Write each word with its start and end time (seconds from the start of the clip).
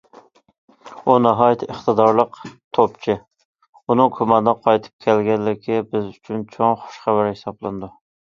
ئۇ 1.09 1.17
ناھايىتى 1.25 1.67
ئىقتىدارلىق 1.73 2.39
توپچى، 2.77 3.17
ئۇنىڭ 3.85 4.09
كوماندىغا 4.17 4.63
قايتىپ 4.69 5.07
كەلگەنلىكى 5.07 5.79
بىز 5.93 6.09
ئۈچۈن 6.15 6.49
چوڭ 6.57 6.73
خوش 6.87 6.97
خەۋەر 7.05 7.31
ھېسابلىنىدۇ. 7.33 7.93